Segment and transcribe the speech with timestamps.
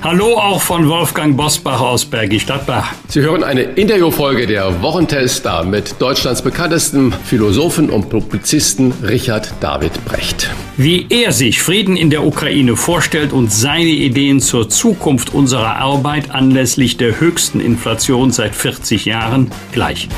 [0.00, 2.94] Hallo auch von Wolfgang Bosbach aus Bergisch Gladbach.
[3.08, 10.50] Sie hören eine Interviewfolge der Wochentester mit Deutschlands bekanntesten Philosophen und Publizisten Richard David Brecht.
[10.76, 16.30] Wie er sich Frieden in der Ukraine vorstellt und seine Ideen zur Zukunft unserer Arbeit
[16.30, 20.08] anlässlich der höchsten Inflation seit 40 Jahren gleich.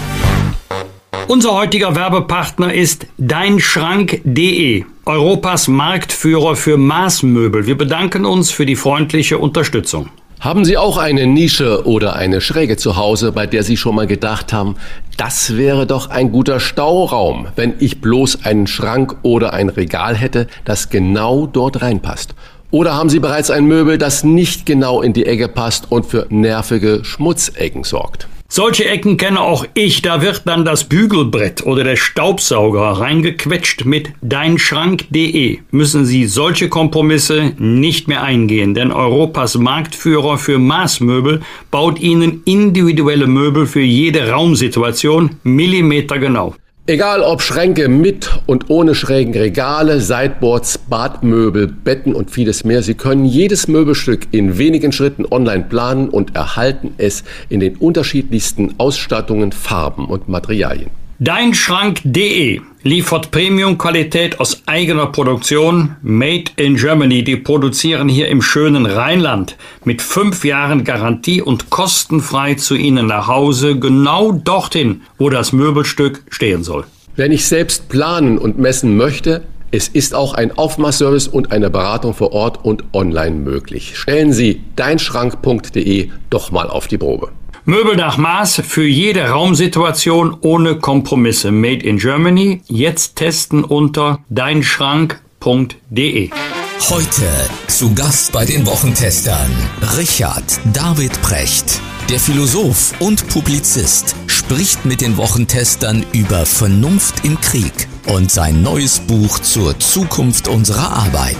[1.30, 7.68] Unser heutiger Werbepartner ist deinschrank.de, Europas Marktführer für Maßmöbel.
[7.68, 10.08] Wir bedanken uns für die freundliche Unterstützung.
[10.40, 14.08] Haben Sie auch eine Nische oder eine Schräge zu Hause, bei der Sie schon mal
[14.08, 14.74] gedacht haben,
[15.18, 20.48] das wäre doch ein guter Stauraum, wenn ich bloß einen Schrank oder ein Regal hätte,
[20.64, 22.34] das genau dort reinpasst?
[22.72, 26.26] Oder haben Sie bereits ein Möbel, das nicht genau in die Ecke passt und für
[26.28, 28.26] nervige Schmutzecken sorgt?
[28.52, 30.02] Solche Ecken kenne auch ich.
[30.02, 35.58] Da wird dann das Bügelbrett oder der Staubsauger reingequetscht mit deinschrank.de.
[35.70, 43.28] Müssen Sie solche Kompromisse nicht mehr eingehen, denn Europas Marktführer für Maßmöbel baut Ihnen individuelle
[43.28, 46.56] Möbel für jede Raumsituation millimetergenau.
[46.90, 52.94] Egal ob Schränke mit und ohne schrägen Regale, Sideboards, Badmöbel, Betten und vieles mehr, Sie
[52.94, 59.52] können jedes Möbelstück in wenigen Schritten online planen und erhalten es in den unterschiedlichsten Ausstattungen,
[59.52, 60.90] Farben und Materialien.
[61.22, 67.22] Deinschrank.de liefert Premium-Qualität aus eigener Produktion, made in Germany.
[67.22, 73.26] Die produzieren hier im schönen Rheinland mit fünf Jahren Garantie und kostenfrei zu Ihnen nach
[73.26, 76.86] Hause, genau dorthin, wo das Möbelstück stehen soll.
[77.16, 79.42] Wenn ich selbst planen und messen möchte,
[79.72, 83.98] es ist auch ein Aufmaßservice und eine Beratung vor Ort und online möglich.
[83.98, 87.30] Stellen Sie deinschrank.de doch mal auf die Probe.
[87.64, 91.50] Möbel nach Maß für jede Raumsituation ohne Kompromisse.
[91.50, 92.62] Made in Germany.
[92.68, 96.30] Jetzt testen unter deinschrank.de.
[96.88, 97.28] Heute
[97.66, 99.50] zu Gast bei den Wochentestern
[99.98, 101.80] Richard David Precht.
[102.08, 108.98] Der Philosoph und Publizist spricht mit den Wochentestern über Vernunft im Krieg und sein neues
[108.98, 111.36] Buch zur Zukunft unserer Arbeit.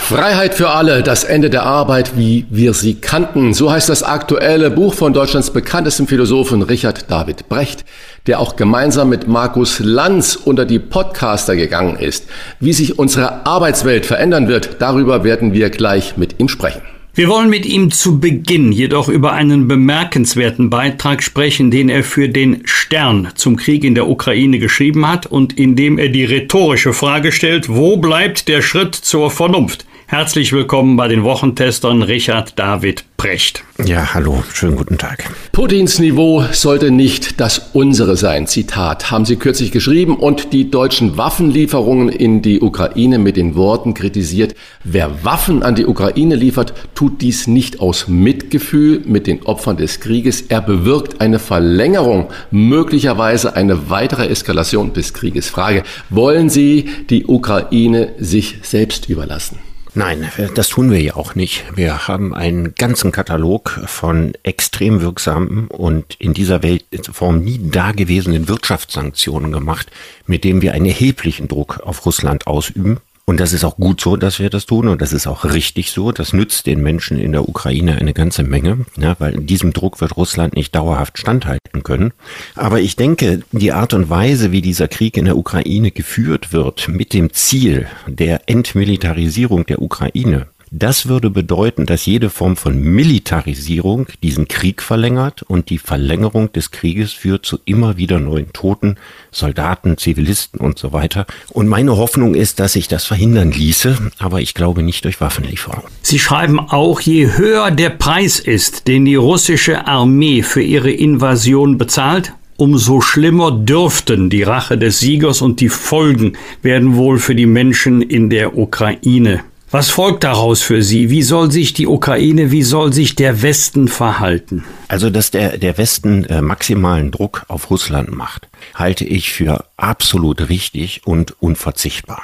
[0.00, 3.54] Freiheit für alle, das Ende der Arbeit, wie wir sie kannten.
[3.54, 7.84] So heißt das aktuelle Buch von Deutschlands bekanntesten Philosophen Richard David Brecht,
[8.26, 12.26] der auch gemeinsam mit Markus Lanz unter die Podcaster gegangen ist.
[12.58, 16.82] Wie sich unsere Arbeitswelt verändern wird, darüber werden wir gleich mit ihm sprechen.
[17.16, 22.28] Wir wollen mit ihm zu Beginn jedoch über einen bemerkenswerten Beitrag sprechen, den er für
[22.28, 26.92] den Stern zum Krieg in der Ukraine geschrieben hat und in dem er die rhetorische
[26.92, 29.86] Frage stellt, wo bleibt der Schritt zur Vernunft?
[30.08, 33.64] Herzlich willkommen bei den Wochentestern Richard David Precht.
[33.84, 35.28] Ja, hallo, schönen guten Tag.
[35.50, 38.46] Putins Niveau sollte nicht das unsere sein.
[38.46, 43.94] Zitat haben Sie kürzlich geschrieben und die deutschen Waffenlieferungen in die Ukraine mit den Worten
[43.94, 44.54] kritisiert.
[44.84, 49.98] Wer Waffen an die Ukraine liefert, tut dies nicht aus Mitgefühl mit den Opfern des
[49.98, 50.42] Krieges.
[50.42, 55.48] Er bewirkt eine Verlängerung, möglicherweise eine weitere Eskalation des Krieges.
[55.48, 59.65] Frage, wollen Sie die Ukraine sich selbst überlassen?
[59.96, 61.64] Nein, das tun wir ja auch nicht.
[61.74, 69.52] Wir haben einen ganzen Katalog von extrem wirksamen und in dieser Weltform nie dagewesenen Wirtschaftssanktionen
[69.52, 69.90] gemacht,
[70.26, 72.98] mit dem wir einen erheblichen Druck auf Russland ausüben.
[73.28, 75.90] Und das ist auch gut so, dass wir das tun und das ist auch richtig
[75.90, 76.12] so.
[76.12, 80.16] Das nützt den Menschen in der Ukraine eine ganze Menge, ja, weil diesem Druck wird
[80.16, 82.12] Russland nicht dauerhaft standhalten können.
[82.54, 86.86] Aber ich denke, die Art und Weise, wie dieser Krieg in der Ukraine geführt wird,
[86.86, 94.08] mit dem Ziel der Entmilitarisierung der Ukraine, das würde bedeuten, dass jede Form von Militarisierung
[94.22, 98.96] diesen Krieg verlängert und die Verlängerung des Krieges führt zu immer wieder neuen Toten,
[99.30, 101.26] Soldaten, Zivilisten und so weiter.
[101.50, 105.84] Und meine Hoffnung ist, dass sich das verhindern ließe, aber ich glaube nicht durch Waffenlieferung.
[106.02, 111.78] Sie schreiben auch, je höher der Preis ist, den die russische Armee für ihre Invasion
[111.78, 116.32] bezahlt, umso schlimmer dürften die Rache des Siegers und die Folgen
[116.62, 119.44] werden wohl für die Menschen in der Ukraine
[119.76, 121.10] was folgt daraus für Sie?
[121.10, 124.64] Wie soll sich die Ukraine, wie soll sich der Westen verhalten?
[124.88, 130.48] Also, dass der, der Westen äh, maximalen Druck auf Russland macht, halte ich für absolut
[130.48, 132.22] richtig und unverzichtbar.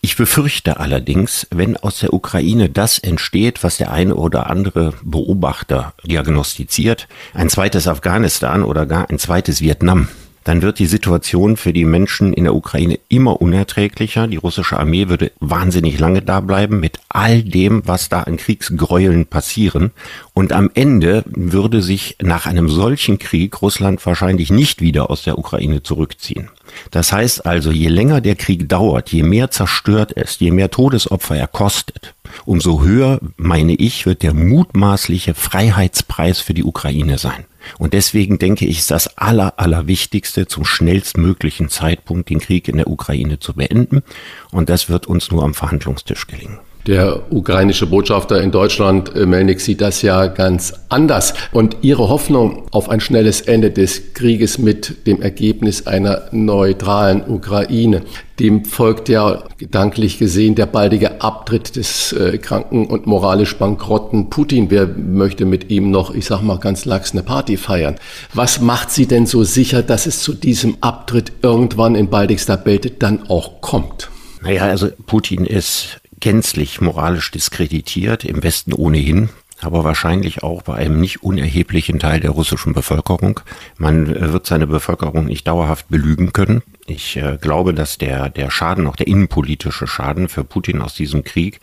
[0.00, 5.94] Ich befürchte allerdings, wenn aus der Ukraine das entsteht, was der eine oder andere Beobachter
[6.02, 10.08] diagnostiziert, ein zweites Afghanistan oder gar ein zweites Vietnam,
[10.48, 14.26] dann wird die Situation für die Menschen in der Ukraine immer unerträglicher.
[14.28, 19.26] Die russische Armee würde wahnsinnig lange da bleiben mit all dem, was da an Kriegsgräueln
[19.26, 19.90] passieren.
[20.32, 25.36] Und am Ende würde sich nach einem solchen Krieg Russland wahrscheinlich nicht wieder aus der
[25.36, 26.48] Ukraine zurückziehen.
[26.92, 31.36] Das heißt also, je länger der Krieg dauert, je mehr zerstört es, je mehr Todesopfer
[31.36, 37.44] er kostet, umso höher, meine ich, wird der mutmaßliche Freiheitspreis für die Ukraine sein.
[37.78, 42.88] Und deswegen denke ich, ist das aller, allerwichtigste, zum schnellstmöglichen Zeitpunkt den Krieg in der
[42.88, 44.02] Ukraine zu beenden.
[44.50, 46.58] Und das wird uns nur am Verhandlungstisch gelingen.
[46.88, 51.34] Der ukrainische Botschafter in Deutschland, äh, Melnik, sieht das ja ganz anders.
[51.52, 58.04] Und Ihre Hoffnung auf ein schnelles Ende des Krieges mit dem Ergebnis einer neutralen Ukraine,
[58.40, 64.70] dem folgt ja gedanklich gesehen der baldige Abtritt des äh, kranken und moralisch bankrotten Putin.
[64.70, 67.96] Wer möchte mit ihm noch, ich sag mal ganz lax, eine Party feiern?
[68.32, 72.88] Was macht Sie denn so sicher, dass es zu diesem Abtritt irgendwann in baldigster Belte
[72.88, 74.08] dann auch kommt?
[74.40, 79.28] Naja, also Putin ist gänzlich moralisch diskreditiert, im Westen ohnehin,
[79.60, 83.40] aber wahrscheinlich auch bei einem nicht unerheblichen Teil der russischen Bevölkerung.
[83.76, 86.62] Man äh, wird seine Bevölkerung nicht dauerhaft belügen können.
[86.86, 91.24] Ich äh, glaube, dass der, der Schaden, auch der innenpolitische Schaden für Putin aus diesem
[91.24, 91.60] Krieg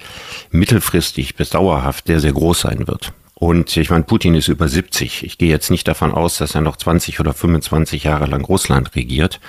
[0.52, 3.14] mittelfristig bis dauerhaft sehr, sehr groß sein wird.
[3.46, 5.24] Und ich meine, Putin ist über 70.
[5.24, 8.96] Ich gehe jetzt nicht davon aus, dass er noch 20 oder 25 Jahre lang Russland
[8.96, 9.40] regiert.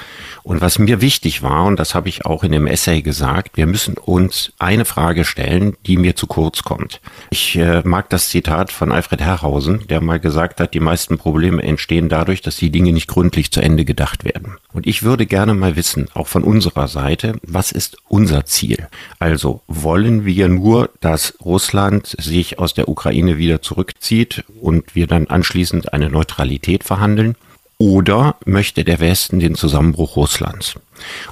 [0.43, 3.67] Und was mir wichtig war, und das habe ich auch in dem Essay gesagt, wir
[3.67, 7.01] müssen uns eine Frage stellen, die mir zu kurz kommt.
[7.31, 11.63] Ich äh, mag das Zitat von Alfred Herrhausen, der mal gesagt hat, die meisten Probleme
[11.63, 14.59] entstehen dadurch, dass die Dinge nicht gründlich zu Ende gedacht werden.
[14.75, 18.89] Und ich würde gerne mal wissen, auch von unserer Seite, was ist unser Ziel?
[19.19, 25.27] Also wollen wir nur, dass Russland sich aus der Ukraine wieder zurückzieht und wir dann
[25.29, 27.37] anschließend eine Neutralität verhandeln?
[27.79, 30.77] Oder möchte der Westen den Zusammenbruch Russlands?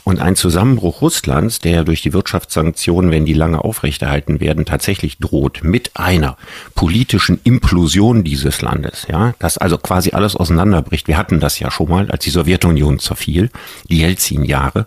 [0.04, 5.64] Und ein Zusammenbruch Russlands, der durch die Wirtschaftssanktionen, wenn die lange aufrechterhalten werden, tatsächlich droht
[5.64, 6.36] mit einer
[6.74, 11.08] politischen Implosion dieses Landes, ja, dass also quasi alles auseinanderbricht.
[11.08, 13.50] Wir hatten das ja schon mal, als die Sowjetunion zerfiel,
[13.88, 14.86] die Jelzin-Jahre.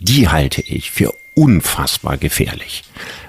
[0.00, 2.82] Die halte ich für unfassbar gefährlich.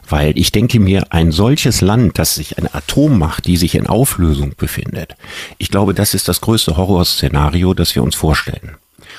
[0.10, 4.54] Weil ich denke mir, ein solches Land, das sich eine Atommacht, die sich in Auflösung
[4.58, 5.16] befindet,
[5.60, 8.78] ich glaube, das ist das größte Horrorszenario, das wir uns vorstellen.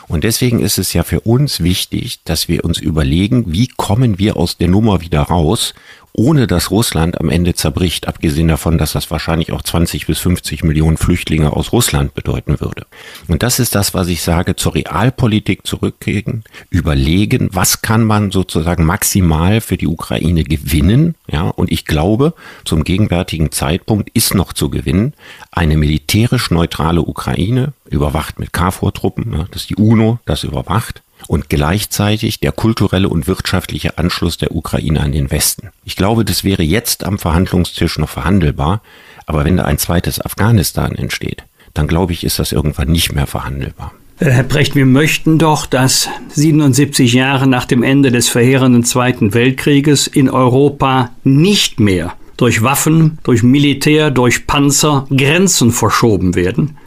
[0.08, 4.36] Und deswegen ist es ja für uns wichtig, dass wir uns überlegen, wie kommen wir
[4.36, 5.72] aus der Nummer wieder raus
[6.12, 10.64] ohne dass Russland am Ende zerbricht, abgesehen davon, dass das wahrscheinlich auch 20 bis 50
[10.64, 12.86] Millionen Flüchtlinge aus Russland bedeuten würde.
[13.28, 18.84] Und das ist das, was ich sage, zur Realpolitik zurückgehen, überlegen, was kann man sozusagen
[18.84, 22.34] maximal für die Ukraine gewinnen, ja, und ich glaube,
[22.64, 25.14] zum gegenwärtigen Zeitpunkt ist noch zu gewinnen
[25.52, 32.40] eine militärisch neutrale Ukraine, überwacht mit KFOR-Truppen, das ist die UNO, das überwacht, und gleichzeitig
[32.40, 35.70] der kulturelle und wirtschaftliche Anschluss der Ukraine an den Westen.
[35.84, 38.82] Ich glaube, das wäre jetzt am Verhandlungstisch noch verhandelbar,
[39.26, 41.44] aber wenn da ein zweites Afghanistan entsteht,
[41.74, 43.92] dann glaube ich, ist das irgendwann nicht mehr verhandelbar.
[44.18, 49.34] Äh, Herr Brecht, wir möchten doch, dass 77 Jahre nach dem Ende des verheerenden Zweiten
[49.34, 56.78] Weltkrieges in Europa nicht mehr durch Waffen, durch Militär, durch Panzer Grenzen verschoben werden.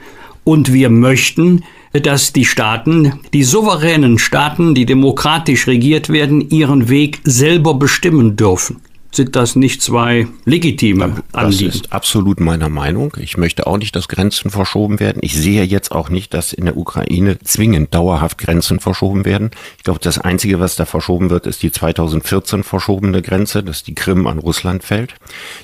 [0.44, 1.63] Und wir möchten,
[2.02, 8.82] dass die Staaten, die souveränen Staaten, die demokratisch regiert werden, ihren Weg selber bestimmen dürfen
[9.15, 11.65] sind das nicht zwei legitime Anliegen.
[11.67, 13.15] Das ist absolut meiner Meinung.
[13.20, 15.20] Ich möchte auch nicht, dass Grenzen verschoben werden.
[15.22, 19.51] Ich sehe jetzt auch nicht, dass in der Ukraine zwingend dauerhaft Grenzen verschoben werden.
[19.77, 23.96] Ich glaube, das Einzige, was da verschoben wird, ist die 2014 verschobene Grenze, dass die
[23.96, 25.15] Krim an Russland fällt.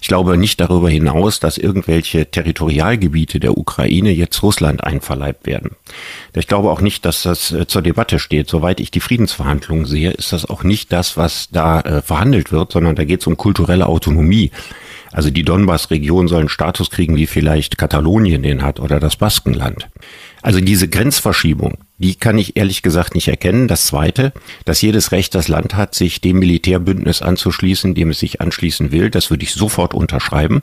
[0.01, 5.71] Ich glaube nicht darüber hinaus, dass irgendwelche Territorialgebiete der Ukraine jetzt Russland einverleibt werden.
[6.33, 8.49] Ich glaube auch nicht, dass das äh, zur Debatte steht.
[8.49, 12.71] Soweit ich die Friedensverhandlungen sehe, ist das auch nicht das, was da äh, verhandelt wird,
[12.71, 14.51] sondern da geht es um kulturelle Autonomie.
[15.11, 19.89] Also die Donbass-Region soll einen Status kriegen, wie vielleicht Katalonien den hat oder das Baskenland.
[20.41, 23.67] Also diese Grenzverschiebung, die kann ich ehrlich gesagt nicht erkennen.
[23.67, 24.31] Das Zweite,
[24.65, 29.09] dass jedes Recht das Land hat, sich dem Militärbündnis anzuschließen, dem es sich anschließen will,
[29.09, 30.61] das würde ich sofort unterschreiben.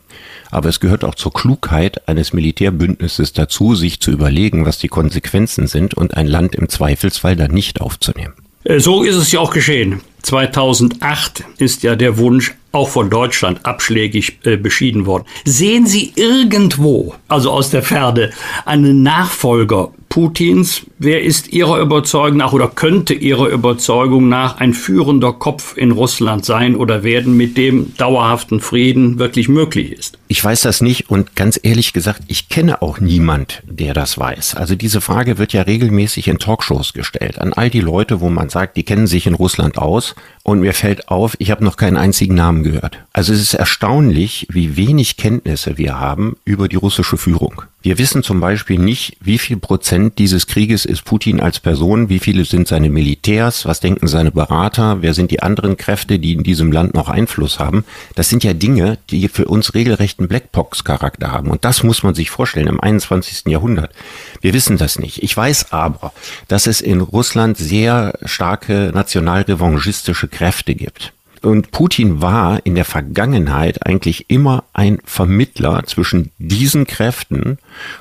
[0.51, 5.67] Aber es gehört auch zur Klugheit eines Militärbündnisses dazu, sich zu überlegen, was die Konsequenzen
[5.67, 8.35] sind und ein Land im Zweifelsfall dann nicht aufzunehmen.
[8.67, 10.01] Äh, so ist es ja auch geschehen.
[10.23, 15.25] 2008 ist ja der Wunsch auch von Deutschland abschlägig äh, beschieden worden.
[15.45, 18.33] Sehen Sie irgendwo, also aus der Ferne,
[18.65, 25.35] einen Nachfolger Putins Wer ist Ihrer Überzeugung nach oder könnte Ihrer Überzeugung nach ein führender
[25.35, 30.19] Kopf in Russland sein oder werden, mit dem dauerhaften Frieden wirklich möglich ist?
[30.29, 34.55] Ich weiß das nicht und ganz ehrlich gesagt, ich kenne auch niemand, der das weiß.
[34.55, 38.49] Also diese Frage wird ja regelmäßig in Talkshows gestellt an all die Leute, wo man
[38.49, 41.99] sagt, die kennen sich in Russland aus und mir fällt auf, ich habe noch keinen
[41.99, 43.05] einzigen Namen gehört.
[43.13, 47.63] Also es ist erstaunlich, wie wenig Kenntnisse wir haben über die russische Führung.
[47.83, 52.19] Wir wissen zum Beispiel nicht, wie viel Prozent dieses Krieges ist Putin als Person, wie
[52.19, 56.43] viele sind seine Militärs, was denken seine Berater, wer sind die anderen Kräfte, die in
[56.43, 57.85] diesem Land noch Einfluss haben.
[58.15, 61.51] Das sind ja Dinge, die für uns regelrechten Blackbox-Charakter haben.
[61.51, 63.47] Und das muss man sich vorstellen im 21.
[63.47, 63.93] Jahrhundert.
[64.41, 65.23] Wir wissen das nicht.
[65.23, 66.13] Ich weiß aber,
[66.49, 71.13] dass es in Russland sehr starke nationalrevanchistische Kräfte gibt.
[71.47, 77.59] Und Putin war in der Vergangenheit eigentlich immer ein Vermittler zwischen diesen Kräften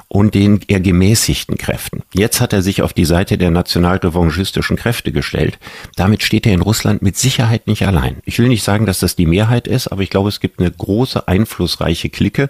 [0.07, 2.01] und den eher gemäßigten Kräften.
[2.11, 5.59] Jetzt hat er sich auf die Seite der nationalrevanchistischen Kräfte gestellt.
[5.95, 8.15] Damit steht er in Russland mit Sicherheit nicht allein.
[8.25, 10.71] Ich will nicht sagen, dass das die Mehrheit ist, aber ich glaube, es gibt eine
[10.71, 12.49] große, einflussreiche Clique,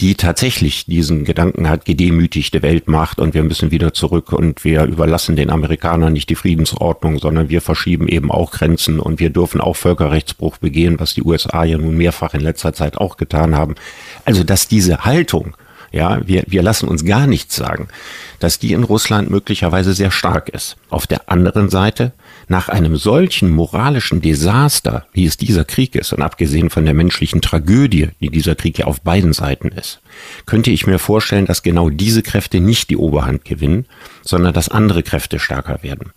[0.00, 5.36] die tatsächlich diesen Gedanken hat, gedemütigte Weltmacht und wir müssen wieder zurück und wir überlassen
[5.36, 9.76] den Amerikanern nicht die Friedensordnung, sondern wir verschieben eben auch Grenzen und wir dürfen auch
[9.76, 13.76] Völkerrechtsbruch begehen, was die USA ja nun mehrfach in letzter Zeit auch getan haben.
[14.24, 15.56] Also, dass diese Haltung
[15.94, 17.86] ja, wir, wir lassen uns gar nichts sagen,
[18.40, 20.76] dass die in Russland möglicherweise sehr stark ist.
[20.90, 22.12] Auf der anderen Seite
[22.48, 27.40] nach einem solchen moralischen Desaster, wie es dieser Krieg ist, und abgesehen von der menschlichen
[27.40, 30.00] Tragödie, die dieser Krieg ja auf beiden Seiten ist,
[30.46, 33.86] könnte ich mir vorstellen, dass genau diese Kräfte nicht die Oberhand gewinnen,
[34.22, 36.12] sondern dass andere Kräfte stärker werden.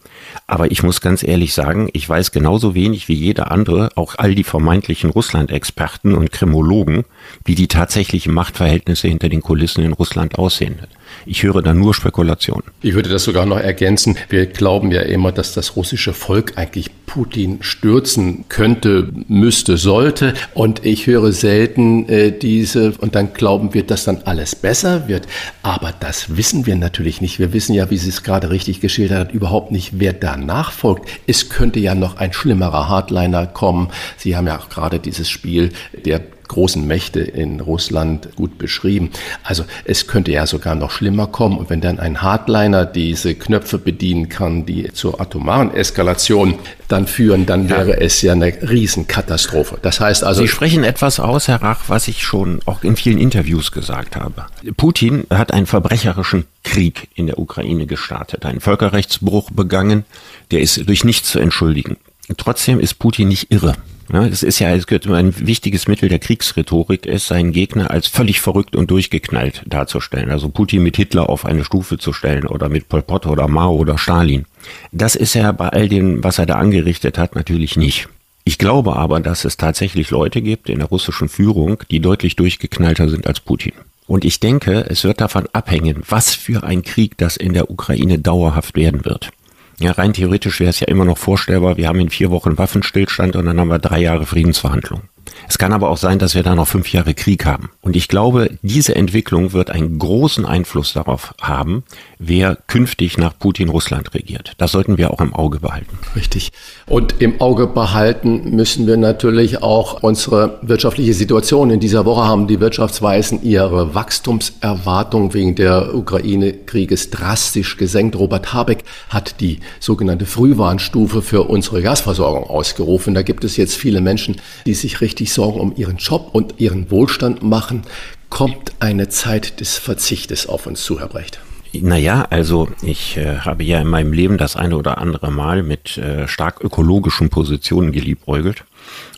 [0.48, 4.36] Aber ich muss ganz ehrlich sagen, ich weiß genauso wenig wie jeder andere, auch all
[4.36, 7.04] die vermeintlichen Russland-Experten und Kremologen,
[7.44, 10.80] wie die tatsächlichen Machtverhältnisse hinter den Kulissen in Russland aussehen.
[11.26, 12.64] Ich höre da nur Spekulationen.
[12.82, 14.18] Ich würde das sogar noch ergänzen.
[14.30, 20.34] Wir glauben ja immer, dass das russische Volk eigentlich Putin stürzen könnte, müsste, sollte.
[20.54, 25.28] Und ich höre selten äh, diese, und dann glauben wir, dass dann alles besser wird.
[25.64, 27.40] Aber das wissen wir natürlich nicht.
[27.40, 31.10] Wir wissen ja, wie Sie es gerade richtig geschildert hat, überhaupt nicht, wer danach folgt.
[31.28, 33.90] Es könnte ja noch ein schlimmerer Hardliner kommen.
[34.18, 35.72] Sie haben ja auch gerade dieses Spiel
[36.06, 39.12] der großen Mächte in Russland gut beschrieben.
[39.44, 41.58] Also es könnte ja sogar noch schlimmer kommen.
[41.58, 46.56] Und wenn dann ein Hardliner diese Knöpfe bedienen kann, die zur atomaren Eskalation
[46.88, 47.78] dann führen, dann ja.
[47.78, 49.78] wäre es ja eine Riesenkatastrophe.
[49.82, 50.42] Das heißt also.
[50.42, 54.46] Sie sprechen etwas aus, Herr Rach, was ich schon auch in vielen Interviews gesagt habe.
[54.78, 60.06] Putin hat einen verbrecherischen Krieg in der Ukraine gestartet, einen Völkerrechtsbruch begangen,
[60.52, 61.98] der ist durch nichts zu entschuldigen.
[62.36, 63.74] Trotzdem ist Putin nicht irre.
[64.12, 67.92] Ja, das ist ja, es gehört immer ein wichtiges Mittel der Kriegsrhetorik ist, seinen Gegner
[67.92, 70.32] als völlig verrückt und durchgeknallt darzustellen.
[70.32, 73.76] Also Putin mit Hitler auf eine Stufe zu stellen oder mit Pol Pot oder Mao
[73.76, 74.46] oder Stalin.
[74.94, 78.08] Das ist er bei all dem, was er da angerichtet hat, natürlich nicht.
[78.46, 83.10] Ich glaube aber, dass es tatsächlich Leute gibt in der russischen Führung, die deutlich durchgeknallter
[83.10, 83.74] sind als Putin.
[84.08, 88.20] Und ich denke, es wird davon abhängen, was für ein Krieg das in der Ukraine
[88.20, 89.32] dauerhaft werden wird.
[89.80, 93.36] Ja, rein theoretisch wäre es ja immer noch vorstellbar, wir haben in vier Wochen Waffenstillstand
[93.36, 95.10] und dann haben wir drei Jahre Friedensverhandlungen.
[95.48, 97.70] Es kann aber auch sein, dass wir da noch fünf Jahre Krieg haben.
[97.82, 101.84] Und ich glaube, diese Entwicklung wird einen großen Einfluss darauf haben,
[102.20, 104.54] wer künftig nach Putin Russland regiert.
[104.58, 105.98] Das sollten wir auch im Auge behalten.
[106.16, 106.52] Richtig.
[106.86, 111.70] Und im Auge behalten müssen wir natürlich auch unsere wirtschaftliche Situation.
[111.70, 118.16] In dieser Woche haben die Wirtschaftsweisen ihre Wachstumserwartung wegen der Ukraine-Krieges drastisch gesenkt.
[118.16, 123.14] Robert Habeck hat die sogenannte Frühwarnstufe für unsere Gasversorgung ausgerufen.
[123.14, 126.92] Da gibt es jetzt viele Menschen, die sich richtig Sorgen um ihren Job und ihren
[126.92, 127.84] Wohlstand machen.
[128.30, 131.40] Kommt eine Zeit des Verzichtes auf uns zu, Herr Brecht?
[131.74, 135.98] Naja, also ich äh, habe ja in meinem Leben das eine oder andere Mal mit
[135.98, 138.64] äh, stark ökologischen Positionen geliebäugelt.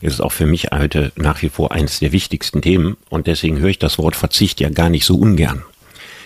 [0.01, 3.59] Es ist auch für mich heute nach wie vor eines der wichtigsten Themen und deswegen
[3.59, 5.63] höre ich das Wort Verzicht ja gar nicht so ungern.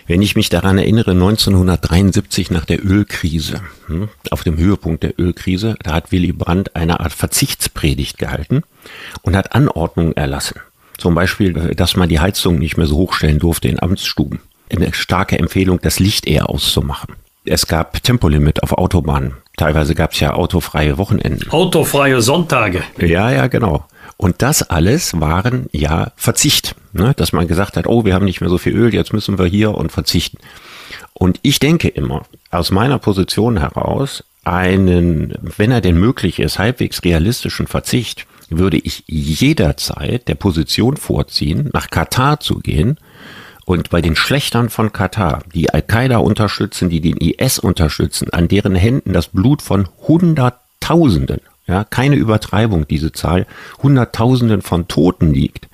[0.06, 5.76] Wenn ich mich daran erinnere, 1973 nach der Ölkrise, hm, auf dem Höhepunkt der Ölkrise,
[5.82, 8.64] da hat Willy Brandt eine Art Verzichtspredigt gehalten
[9.22, 10.60] und hat Anordnungen erlassen.
[10.98, 14.40] Zum Beispiel, dass man die Heizung nicht mehr so hochstellen durfte in Amtsstuben
[14.76, 17.16] eine starke Empfehlung, das Licht eher auszumachen.
[17.46, 19.36] Es gab Tempolimit auf Autobahnen.
[19.58, 21.50] Teilweise gab es ja autofreie Wochenenden.
[21.52, 22.84] Autofreie Sonntage.
[22.98, 23.86] Ja, ja, genau.
[24.18, 26.76] Und das alles waren ja Verzicht.
[26.94, 27.14] Ne?
[27.16, 29.46] Dass man gesagt hat, oh, wir haben nicht mehr so viel Öl, jetzt müssen wir
[29.46, 30.38] hier und verzichten.
[31.14, 37.04] Und ich denke immer, aus meiner Position heraus, einen, wenn er denn möglich ist, halbwegs
[37.04, 42.98] realistischen Verzicht, würde ich jederzeit der Position vorziehen, nach Katar zu gehen
[43.66, 48.76] Und bei den Schlechtern von Katar, die Al-Qaida unterstützen, die den IS unterstützen, an deren
[48.76, 53.46] Händen das Blut von Hunderttausenden, ja, keine Übertreibung, diese Zahl,
[53.82, 55.68] Hunderttausenden von Toten liegt,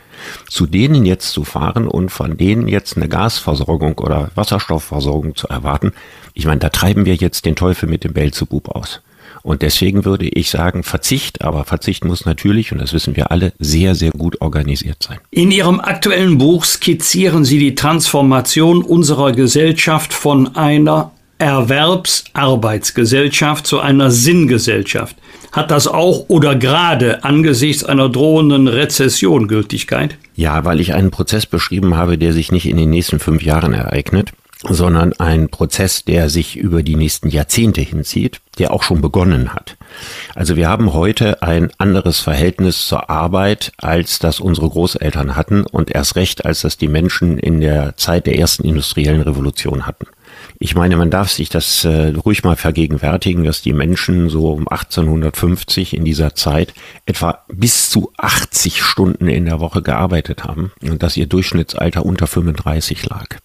[0.49, 5.93] zu denen jetzt zu fahren und von denen jetzt eine Gasversorgung oder Wasserstoffversorgung zu erwarten,
[6.33, 9.01] ich meine, da treiben wir jetzt den Teufel mit dem Belzebub aus.
[9.41, 13.53] Und deswegen würde ich sagen, Verzicht, aber Verzicht muss natürlich, und das wissen wir alle,
[13.57, 15.17] sehr, sehr gut organisiert sein.
[15.31, 24.11] In Ihrem aktuellen Buch skizzieren Sie die Transformation unserer Gesellschaft von einer Erwerbsarbeitsgesellschaft zu einer
[24.11, 25.15] Sinngesellschaft.
[25.51, 30.17] Hat das auch oder gerade angesichts einer drohenden Rezession Gültigkeit?
[30.35, 33.73] Ja, weil ich einen Prozess beschrieben habe, der sich nicht in den nächsten fünf Jahren
[33.73, 34.31] ereignet,
[34.63, 39.77] sondern ein Prozess, der sich über die nächsten Jahrzehnte hinzieht, der auch schon begonnen hat.
[40.35, 45.91] Also wir haben heute ein anderes Verhältnis zur Arbeit, als das unsere Großeltern hatten und
[45.91, 50.07] erst recht, als das die Menschen in der Zeit der ersten industriellen Revolution hatten.
[50.59, 54.67] Ich meine, man darf sich das äh, ruhig mal vergegenwärtigen, dass die Menschen so um
[54.67, 56.73] 1850 in dieser Zeit
[57.05, 62.27] etwa bis zu 80 Stunden in der Woche gearbeitet haben und dass ihr Durchschnittsalter unter
[62.27, 63.37] 35 lag.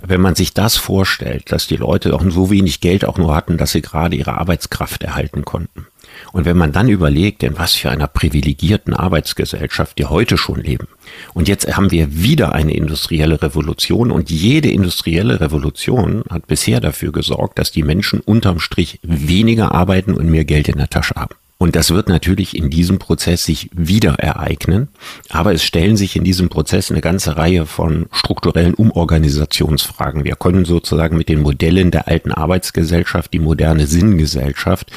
[0.00, 3.56] Wenn man sich das vorstellt, dass die Leute auch so wenig Geld auch nur hatten,
[3.56, 5.86] dass sie gerade ihre Arbeitskraft erhalten konnten.
[6.32, 10.88] Und wenn man dann überlegt, in was für einer privilegierten Arbeitsgesellschaft wir heute schon leben.
[11.34, 17.12] Und jetzt haben wir wieder eine industrielle Revolution und jede industrielle Revolution hat bisher dafür
[17.12, 21.34] gesorgt, dass die Menschen unterm Strich weniger arbeiten und mehr Geld in der Tasche haben.
[21.60, 24.88] Und das wird natürlich in diesem Prozess sich wieder ereignen.
[25.28, 30.24] Aber es stellen sich in diesem Prozess eine ganze Reihe von strukturellen Umorganisationsfragen.
[30.24, 34.92] Wir können sozusagen mit den Modellen der alten Arbeitsgesellschaft, die moderne Sinngesellschaft,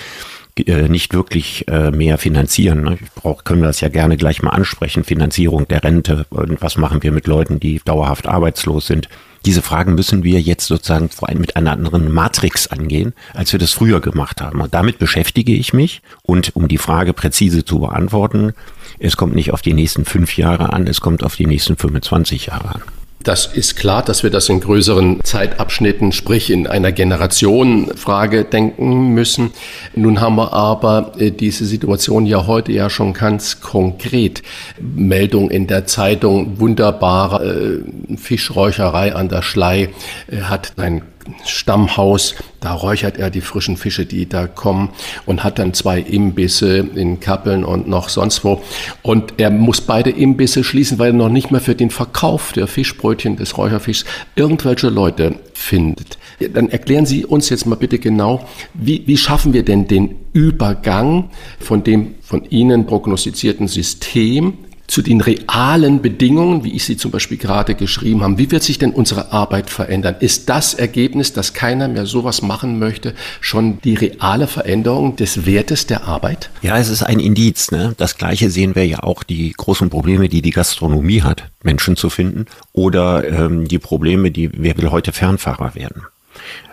[0.68, 2.84] äh, nicht wirklich äh, mehr finanzieren.
[2.84, 2.98] Ne?
[3.02, 5.04] Ich brauch, können wir das ja gerne gleich mal ansprechen.
[5.04, 9.10] Finanzierung der Rente und was machen wir mit Leuten, die dauerhaft arbeitslos sind.
[9.46, 13.60] Diese Fragen müssen wir jetzt sozusagen vor allem mit einer anderen Matrix angehen, als wir
[13.60, 14.62] das früher gemacht haben.
[14.62, 16.02] Und damit beschäftige ich mich.
[16.22, 18.54] Und um die Frage präzise zu beantworten,
[19.00, 22.48] es kommt nicht auf die nächsten fünf Jahre an, es kommt auf die nächsten 25
[22.48, 22.82] Jahre an.
[23.24, 29.52] Das ist klar, dass wir das in größeren Zeitabschnitten, sprich in einer Generationenfrage denken müssen.
[29.96, 34.42] Nun haben wir aber äh, diese Situation ja heute ja schon ganz konkret.
[34.80, 39.90] Meldung in der Zeitung, wunderbare äh, Fischräucherei an der Schlei
[40.28, 41.04] äh, hat ein
[41.46, 42.36] Stammhaus.
[42.60, 44.90] Da räuchert er die frischen Fische, die da kommen
[45.26, 48.62] und hat dann zwei Imbisse in Kappeln und noch sonst wo.
[49.02, 52.68] Und er muss beide Imbisse schließen, weil er noch nicht mehr für den Verkauf der
[52.68, 56.18] Fischbrötchen, des Räucherfischs, irgendwelche Leute findet.
[56.54, 61.30] Dann erklären Sie uns jetzt mal bitte genau, wie, wie schaffen wir denn den Übergang
[61.60, 64.58] von dem von Ihnen prognostizierten System
[64.92, 68.38] zu den realen Bedingungen, wie ich sie zum Beispiel gerade geschrieben habe.
[68.38, 70.16] Wie wird sich denn unsere Arbeit verändern?
[70.20, 75.88] Ist das Ergebnis, dass keiner mehr sowas machen möchte, schon die reale Veränderung des Wertes
[75.88, 76.50] der Arbeit?
[76.62, 77.72] Ja, es ist ein Indiz.
[77.72, 77.96] Ne?
[77.96, 82.10] Das Gleiche sehen wir ja auch die großen Probleme, die die Gastronomie hat, Menschen zu
[82.10, 86.02] finden oder ähm, die Probleme, die wer will heute Fernfahrer werden.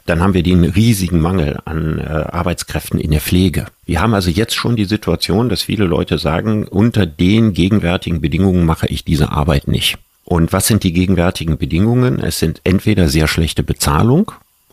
[0.07, 3.67] Dann haben wir den riesigen Mangel an äh, Arbeitskräften in der Pflege.
[3.85, 8.65] Wir haben also jetzt schon die Situation, dass viele Leute sagen, unter den gegenwärtigen Bedingungen
[8.65, 9.99] mache ich diese Arbeit nicht.
[10.25, 12.21] Und was sind die gegenwärtigen Bedingungen?
[12.21, 14.33] Es sind entweder sehr schlechte Bezahlung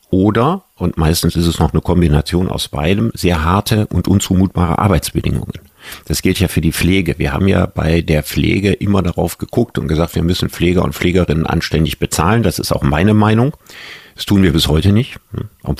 [0.09, 5.53] oder, und meistens ist es noch eine Kombination aus beidem, sehr harte und unzumutbare Arbeitsbedingungen.
[6.05, 7.15] Das gilt ja für die Pflege.
[7.17, 10.93] Wir haben ja bei der Pflege immer darauf geguckt und gesagt, wir müssen Pfleger und
[10.93, 12.43] Pflegerinnen anständig bezahlen.
[12.43, 13.55] Das ist auch meine Meinung.
[14.15, 15.17] Das tun wir bis heute nicht.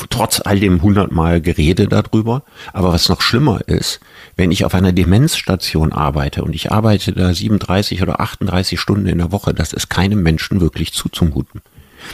[0.10, 2.44] Trotz all dem hundertmal Gerede darüber.
[2.74, 4.02] Aber was noch schlimmer ist,
[4.36, 9.20] wenn ich auf einer Demenzstation arbeite und ich arbeite da 37 oder 38 Stunden in
[9.20, 11.62] der Woche, das ist keinem Menschen wirklich zuzumuten.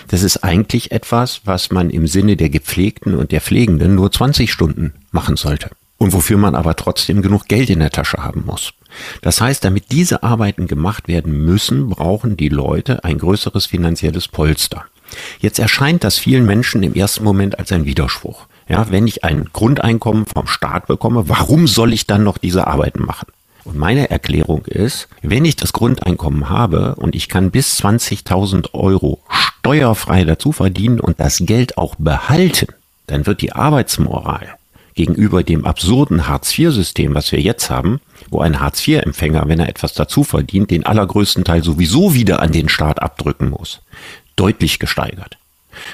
[0.09, 4.51] Das ist eigentlich etwas, was man im Sinne der Gepflegten und der Pflegenden nur 20
[4.51, 5.71] Stunden machen sollte.
[6.01, 8.73] Und wofür man aber trotzdem genug Geld in der Tasche haben muss.
[9.21, 14.85] Das heißt, damit diese Arbeiten gemacht werden müssen, brauchen die Leute ein größeres finanzielles Polster.
[15.41, 18.47] Jetzt erscheint das vielen Menschen im ersten Moment als ein Widerspruch.
[18.67, 23.05] Ja, wenn ich ein Grundeinkommen vom Staat bekomme, warum soll ich dann noch diese Arbeiten
[23.05, 23.27] machen?
[23.63, 29.21] Und meine Erklärung ist, wenn ich das Grundeinkommen habe und ich kann bis 20.000 Euro
[29.29, 32.73] steuerfrei dazu verdienen und das Geld auch behalten,
[33.05, 34.55] dann wird die Arbeitsmoral
[35.01, 40.23] gegenüber dem absurden Hartz-IV-System, was wir jetzt haben, wo ein Hartz-IV-Empfänger, wenn er etwas dazu
[40.23, 43.81] verdient, den allergrößten Teil sowieso wieder an den Staat abdrücken muss
[44.35, 45.37] deutlich gesteigert.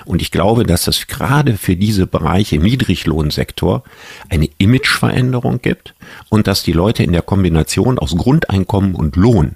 [0.04, 3.84] Und ich glaube, dass das gerade für diese Bereiche im Niedriglohnsektor
[4.28, 5.94] eine Imageveränderung gibt
[6.28, 9.56] und dass die Leute in der Kombination aus Grundeinkommen und Lohn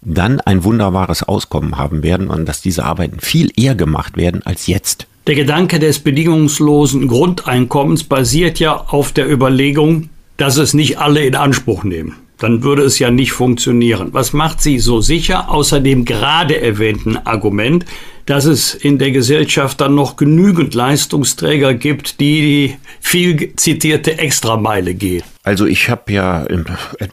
[0.00, 4.66] dann ein wunderbares Auskommen haben werden und dass diese Arbeiten viel eher gemacht werden als
[4.66, 5.06] jetzt.
[5.28, 11.34] Der Gedanke des bedingungslosen Grundeinkommens basiert ja auf der Überlegung, dass es nicht alle in
[11.34, 12.14] Anspruch nehmen.
[12.38, 14.08] Dann würde es ja nicht funktionieren.
[14.12, 17.84] Was macht Sie so sicher, außer dem gerade erwähnten Argument,
[18.28, 24.92] dass es in der Gesellschaft dann noch genügend Leistungsträger gibt, die die viel zitierte Extrameile
[24.94, 25.22] gehen.
[25.44, 26.46] Also ich habe ja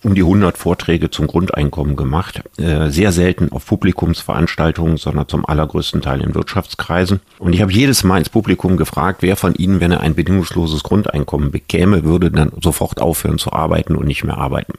[0.03, 6.01] um die 100 Vorträge zum Grundeinkommen gemacht, äh, sehr selten auf Publikumsveranstaltungen, sondern zum allergrößten
[6.01, 7.21] Teil in Wirtschaftskreisen.
[7.39, 10.83] Und ich habe jedes Mal ins Publikum gefragt, wer von Ihnen, wenn er ein bedingungsloses
[10.83, 14.73] Grundeinkommen bekäme, würde dann sofort aufhören zu arbeiten und nicht mehr arbeiten.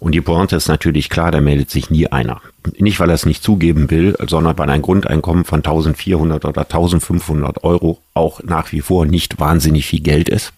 [0.00, 2.40] Und die Pointe ist natürlich klar, da meldet sich nie einer.
[2.78, 7.64] Nicht, weil er es nicht zugeben will, sondern weil ein Grundeinkommen von 1400 oder 1500
[7.64, 10.52] Euro auch nach wie vor nicht wahnsinnig viel Geld ist.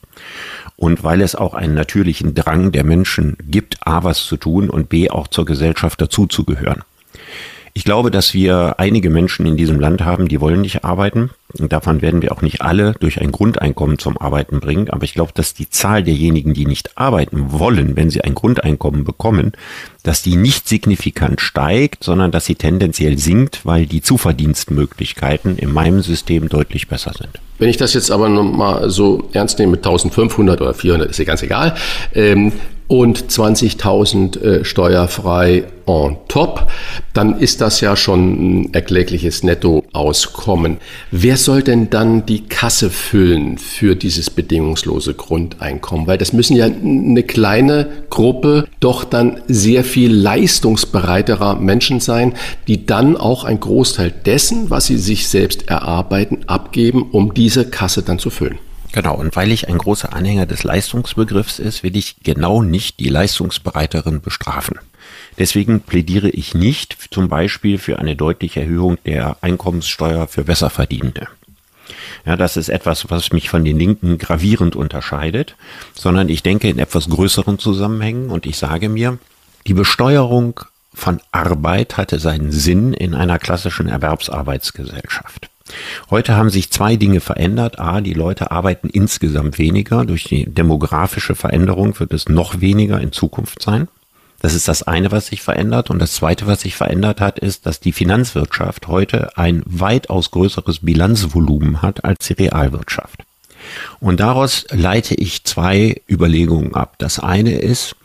[0.76, 4.88] Und weil es auch einen natürlichen Drang der Menschen gibt, A, was zu tun und
[4.88, 6.82] B, auch zur Gesellschaft dazuzugehören.
[7.72, 11.30] Ich glaube, dass wir einige Menschen in diesem Land haben, die wollen nicht arbeiten.
[11.58, 14.90] Und davon werden wir auch nicht alle durch ein Grundeinkommen zum Arbeiten bringen.
[14.90, 19.04] Aber ich glaube, dass die Zahl derjenigen, die nicht arbeiten wollen, wenn sie ein Grundeinkommen
[19.04, 19.52] bekommen,
[20.02, 26.02] dass die nicht signifikant steigt, sondern dass sie tendenziell sinkt, weil die Zuverdienstmöglichkeiten in meinem
[26.02, 27.40] System deutlich besser sind.
[27.58, 31.24] Wenn ich das jetzt aber nochmal so ernst nehme mit 1500 oder 400, ist ja
[31.24, 31.76] ganz egal,
[32.14, 32.52] ähm,
[32.90, 36.66] und 20.000 äh, steuerfrei on top,
[37.12, 40.78] dann ist das ja schon ein erklägliches Nettoauskommen.
[41.12, 46.08] Wer soll denn dann die Kasse füllen für dieses bedingungslose Grundeinkommen?
[46.08, 52.34] Weil das müssen ja eine kleine Gruppe doch dann sehr viel leistungsbereiterer Menschen sein,
[52.66, 58.02] die dann auch ein Großteil dessen, was sie sich selbst erarbeiten, abgeben, um diese Kasse
[58.02, 58.58] dann zu füllen.
[58.92, 63.08] Genau, und weil ich ein großer Anhänger des Leistungsbegriffs ist, will ich genau nicht die
[63.08, 64.78] Leistungsbereiteren bestrafen.
[65.38, 71.28] Deswegen plädiere ich nicht zum Beispiel für eine deutliche Erhöhung der Einkommenssteuer für Besserverdienende.
[72.26, 75.56] Ja, das ist etwas, was mich von den Linken gravierend unterscheidet,
[75.94, 79.18] sondern ich denke in etwas größeren Zusammenhängen und ich sage mir,
[79.66, 80.60] die Besteuerung
[80.92, 85.49] von Arbeit hatte seinen Sinn in einer klassischen Erwerbsarbeitsgesellschaft.
[86.10, 87.78] Heute haben sich zwei Dinge verändert.
[87.78, 90.04] A, die Leute arbeiten insgesamt weniger.
[90.04, 93.88] Durch die demografische Veränderung wird es noch weniger in Zukunft sein.
[94.40, 95.90] Das ist das eine, was sich verändert.
[95.90, 100.80] Und das zweite, was sich verändert hat, ist, dass die Finanzwirtschaft heute ein weitaus größeres
[100.80, 103.22] Bilanzvolumen hat als die Realwirtschaft.
[104.00, 106.94] Und daraus leite ich zwei Überlegungen ab.
[106.98, 107.96] Das eine ist,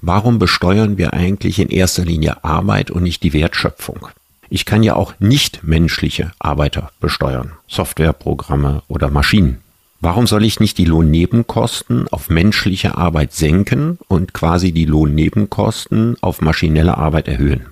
[0.00, 4.08] warum besteuern wir eigentlich in erster Linie Arbeit und nicht die Wertschöpfung?
[4.54, 9.58] Ich kann ja auch nicht menschliche Arbeiter besteuern, Softwareprogramme oder Maschinen.
[10.00, 16.40] Warum soll ich nicht die Lohnnebenkosten auf menschliche Arbeit senken und quasi die Lohnnebenkosten auf
[16.40, 17.66] maschinelle Arbeit erhöhen?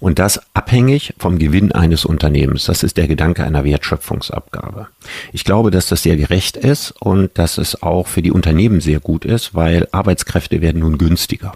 [0.00, 2.64] Und das abhängig vom Gewinn eines Unternehmens.
[2.64, 4.88] Das ist der Gedanke einer Wertschöpfungsabgabe.
[5.34, 9.00] Ich glaube, dass das sehr gerecht ist und dass es auch für die Unternehmen sehr
[9.00, 11.52] gut ist, weil Arbeitskräfte werden nun günstiger.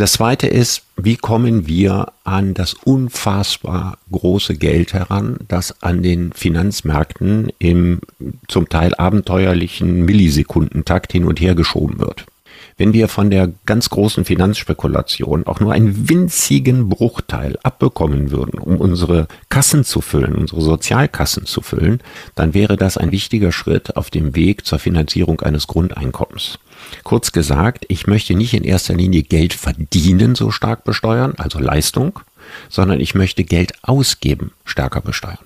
[0.00, 6.32] Das zweite ist, wie kommen wir an das unfassbar große Geld heran, das an den
[6.32, 8.00] Finanzmärkten im
[8.48, 12.24] zum Teil abenteuerlichen Millisekundentakt hin und her geschoben wird?
[12.78, 18.78] Wenn wir von der ganz großen Finanzspekulation auch nur einen winzigen Bruchteil abbekommen würden, um
[18.78, 22.00] unsere Kassen zu füllen, unsere Sozialkassen zu füllen,
[22.36, 26.58] dann wäre das ein wichtiger Schritt auf dem Weg zur Finanzierung eines Grundeinkommens.
[27.04, 32.20] Kurz gesagt, ich möchte nicht in erster Linie Geld verdienen so stark besteuern, also Leistung,
[32.68, 35.38] sondern ich möchte Geld ausgeben stärker besteuern.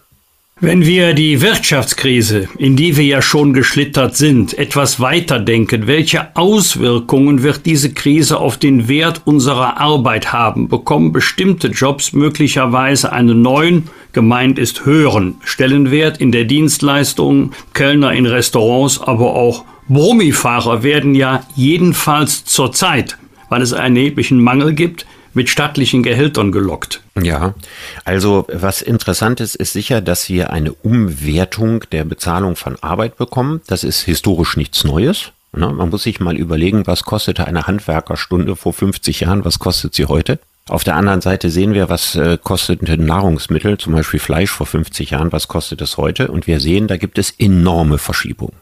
[0.60, 6.36] Wenn wir die Wirtschaftskrise, in die wir ja schon geschlittert sind, etwas weiter denken, welche
[6.36, 10.68] Auswirkungen wird diese Krise auf den Wert unserer Arbeit haben?
[10.68, 18.24] Bekommen bestimmte Jobs möglicherweise einen neuen, gemeint ist höheren Stellenwert in der Dienstleistung, Kellner in
[18.24, 23.18] Restaurants, aber auch Brummifahrer werden ja jedenfalls zurzeit,
[23.48, 27.02] weil es einen erheblichen Mangel gibt, mit stattlichen Gehältern gelockt.
[27.20, 27.54] Ja,
[28.04, 33.60] also was interessant ist, ist sicher, dass wir eine Umwertung der Bezahlung von Arbeit bekommen.
[33.66, 35.32] Das ist historisch nichts Neues.
[35.52, 35.68] Ne?
[35.70, 40.06] Man muss sich mal überlegen, was kostete eine Handwerkerstunde vor 50 Jahren, was kostet sie
[40.06, 40.38] heute?
[40.66, 45.10] Auf der anderen Seite sehen wir, was äh, kostet Nahrungsmittel, zum Beispiel Fleisch vor 50
[45.10, 46.28] Jahren, was kostet es heute?
[46.28, 48.54] Und wir sehen, da gibt es enorme Verschiebungen.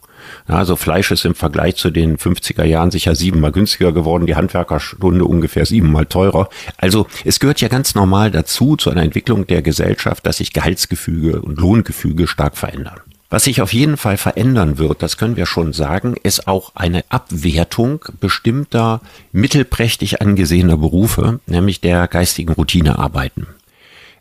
[0.46, 5.24] Also Fleisch ist im Vergleich zu den 50er Jahren sicher siebenmal günstiger geworden, die Handwerkerstunde
[5.24, 6.48] ungefähr siebenmal teurer.
[6.76, 11.40] Also es gehört ja ganz normal dazu, zu einer Entwicklung der Gesellschaft, dass sich Gehaltsgefüge
[11.42, 13.00] und Lohngefüge stark verändern.
[13.32, 17.02] Was sich auf jeden Fall verändern wird, das können wir schon sagen, ist auch eine
[17.08, 19.00] Abwertung bestimmter
[19.32, 23.46] mittelprächtig angesehener Berufe, nämlich der geistigen Routinearbeiten.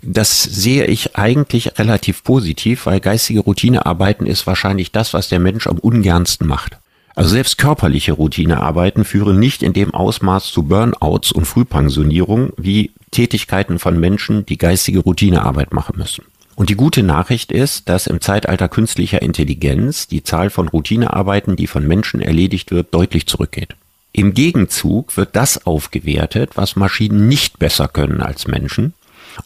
[0.02, 5.68] Das sehe ich eigentlich relativ positiv, weil geistige Routinearbeiten ist wahrscheinlich das, was der Mensch
[5.68, 6.78] am ungernsten macht.
[7.16, 13.80] Also selbst körperliche Routinearbeiten führen nicht in dem Ausmaß zu Burnouts und Frühpensionierung wie Tätigkeiten
[13.80, 16.24] von Menschen, die geistige Routinearbeit machen müssen.
[16.56, 21.68] Und die gute Nachricht ist, dass im Zeitalter künstlicher Intelligenz die Zahl von Routinearbeiten, die
[21.68, 23.76] von Menschen erledigt wird, deutlich zurückgeht.
[24.14, 28.94] Im Gegenzug wird das aufgewertet, was Maschinen nicht besser können als Menschen.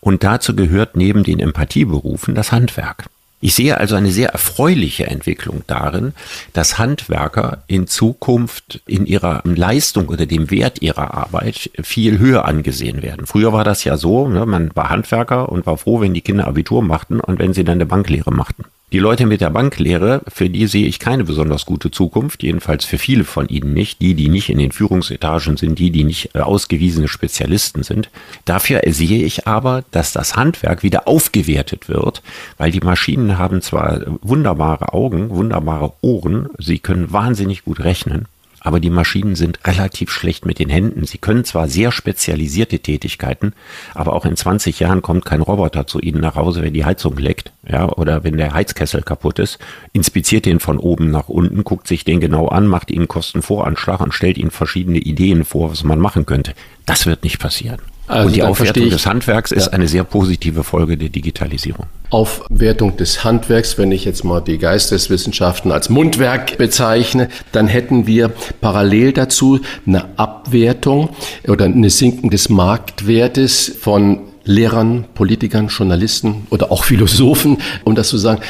[0.01, 3.05] Und dazu gehört neben den Empathieberufen das Handwerk.
[3.41, 6.13] Ich sehe also eine sehr erfreuliche Entwicklung darin,
[6.53, 13.03] dass Handwerker in Zukunft in ihrer Leistung oder dem Wert ihrer Arbeit viel höher angesehen
[13.03, 13.27] werden.
[13.27, 16.47] Früher war das ja so, ne, man war Handwerker und war froh, wenn die Kinder
[16.47, 18.65] Abitur machten und wenn sie dann eine Banklehre machten.
[18.95, 22.97] Die Leute mit der Banklehre, für die sehe ich keine besonders gute Zukunft, jedenfalls für
[22.97, 26.39] viele von ihnen nicht, die, die nicht in den Führungsetagen sind, die, die nicht äh,
[26.39, 28.09] ausgewiesene Spezialisten sind.
[28.45, 32.23] Dafür sehe ich aber, dass das Handwerk wieder aufgewertet wird,
[32.57, 38.29] weil die Maschinen haben zwar wunderbare Augen, wunderbare Ohren, sie können wahnsinnig gut rechnen,
[38.65, 41.05] aber die Maschinen sind relativ schlecht mit den Händen.
[41.05, 43.53] Sie können zwar sehr spezialisierte Tätigkeiten,
[43.93, 47.15] aber auch in 20 Jahren kommt kein Roboter zu Ihnen nach Hause, wenn die Heizung
[47.17, 49.59] leckt, ja, oder wenn der Heizkessel kaputt ist,
[49.93, 54.15] inspiziert den von oben nach unten, guckt sich den genau an, macht Ihnen Kostenvoranschlag und
[54.15, 56.55] stellt Ihnen verschiedene Ideen vor, was man machen könnte.
[56.87, 57.79] Das wird nicht passieren.
[58.07, 59.73] Also und die Aufwertung des Handwerks ist ja.
[59.73, 61.87] eine sehr positive Folge der Digitalisierung.
[62.11, 68.31] Aufwertung des Handwerks, wenn ich jetzt mal die Geisteswissenschaften als Mundwerk bezeichne, dann hätten wir
[68.61, 71.09] parallel dazu eine Abwertung
[71.47, 78.17] oder eine Sinken des Marktwertes von Lehrern, Politikern, Journalisten oder auch Philosophen, um das zu
[78.17, 78.41] sagen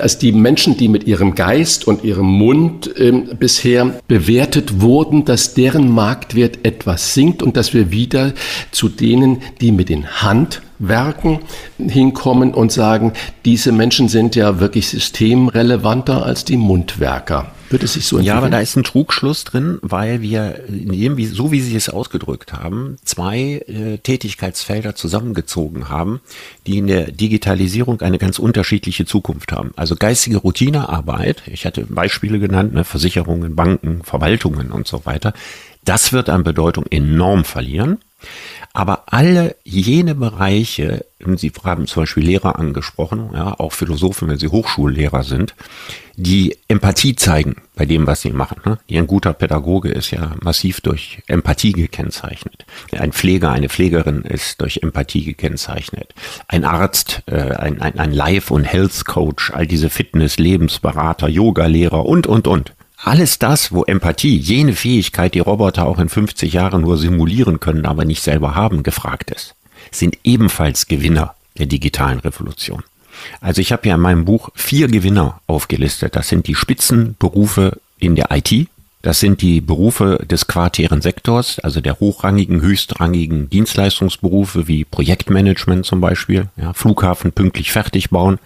[0.00, 5.54] als die Menschen, die mit ihrem Geist und ihrem Mund ähm, bisher bewertet wurden, dass
[5.54, 8.32] deren Marktwert etwas sinkt und dass wir wieder
[8.70, 10.20] zu denen, die mit den
[10.78, 11.40] Handwerken
[11.78, 13.12] hinkommen und sagen,
[13.44, 17.52] diese Menschen sind ja wirklich systemrelevanter als die Mundwerker.
[17.70, 18.34] Wird es sich so entwickeln?
[18.34, 20.62] Ja, aber da ist ein Trugschluss drin, weil wir,
[21.32, 26.20] so wie Sie es ausgedrückt haben, zwei äh, Tätigkeitsfelder zusammengezogen haben,
[26.66, 29.72] die in der Digitalisierung eine ganz unterschiedliche Zukunft haben.
[29.76, 35.34] Also geistige Routinearbeit, ich hatte Beispiele genannt, ne, Versicherungen, Banken, Verwaltungen und so weiter,
[35.84, 37.98] das wird an Bedeutung enorm verlieren.
[38.72, 41.04] Aber alle jene Bereiche,
[41.36, 45.56] Sie haben zum Beispiel Lehrer angesprochen, ja, auch Philosophen, wenn sie Hochschullehrer sind,
[46.14, 48.60] die Empathie zeigen bei dem, was sie machen.
[48.64, 48.78] Ne?
[48.90, 52.66] Ein guter Pädagoge ist ja massiv durch Empathie gekennzeichnet.
[52.92, 56.14] Ein Pfleger, eine Pflegerin ist durch Empathie gekennzeichnet.
[56.46, 62.06] Ein Arzt, äh, ein, ein, ein Life- und Health Coach, all diese Fitness, Lebensberater, Yogalehrer
[62.06, 62.74] und, und, und.
[63.00, 67.86] Alles das, wo Empathie, jene Fähigkeit, die Roboter auch in 50 Jahren nur simulieren können,
[67.86, 69.54] aber nicht selber haben, gefragt ist,
[69.92, 72.82] sind ebenfalls Gewinner der digitalen Revolution.
[73.40, 76.16] Also ich habe ja in meinem Buch vier Gewinner aufgelistet.
[76.16, 78.68] Das sind die Spitzenberufe in der IT,
[79.02, 86.00] das sind die Berufe des quartären Sektors, also der hochrangigen, höchstrangigen Dienstleistungsberufe wie Projektmanagement zum
[86.00, 88.38] Beispiel, ja, Flughafen pünktlich fertig bauen.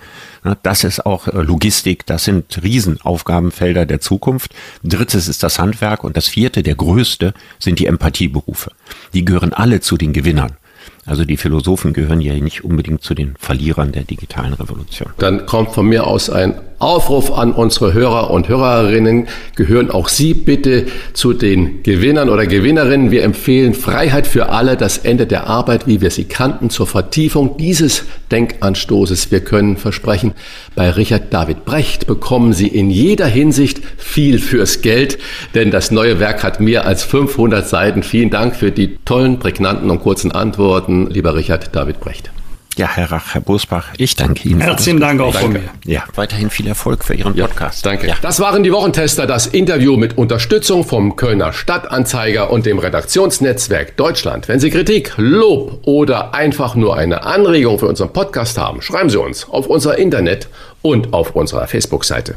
[0.63, 4.55] Das ist auch äh, Logistik, das sind Riesenaufgabenfelder der Zukunft.
[4.83, 8.73] Drittes ist das Handwerk und das vierte, der größte, sind die Empathieberufe.
[9.15, 10.57] Die gehören alle zu den Gewinnern.
[11.05, 15.11] Also die Philosophen gehören ja nicht unbedingt zu den Verlierern der digitalen Revolution.
[15.19, 19.29] Dann kommt von mir aus ein Aufruf an unsere Hörer und Hörerinnen.
[19.55, 23.13] Gehören auch Sie bitte zu den Gewinnern oder Gewinnerinnen.
[23.13, 27.57] Wir empfehlen Freiheit für alle, das Ende der Arbeit, wie wir sie kannten, zur Vertiefung
[27.57, 29.31] dieses Denkanstoßes.
[29.31, 30.33] Wir können versprechen,
[30.75, 35.19] bei Richard David Brecht bekommen Sie in jeder Hinsicht viel fürs Geld,
[35.55, 38.03] denn das neue Werk hat mehr als 500 Seiten.
[38.03, 42.31] Vielen Dank für die tollen, prägnanten und kurzen Antworten, lieber Richard David Brecht.
[42.77, 44.63] Ja, Herr Rach, Herr Bosbach, ich danke Ihnen.
[44.63, 45.65] Herzlichen Dank auch von mir.
[45.85, 47.85] Ja, weiterhin viel Erfolg für Ihren Podcast.
[47.85, 48.09] Ja, danke.
[48.09, 48.15] Ja.
[48.23, 54.49] Das waren die Wochentester, das Interview mit Unterstützung vom Kölner Stadtanzeiger und dem Redaktionsnetzwerk Deutschland.
[54.49, 59.21] Wenn Sie Kritik, Lob oder einfach nur eine Anregung für unseren Podcast haben, schreiben Sie
[59.21, 60.49] uns auf unser Internet
[60.81, 62.37] und auf unserer Facebook-Seite.